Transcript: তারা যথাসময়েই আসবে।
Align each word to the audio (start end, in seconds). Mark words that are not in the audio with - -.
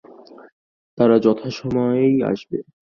তারা 0.97 1.15
যথাসময়েই 1.19 2.15
আসবে। 2.31 2.57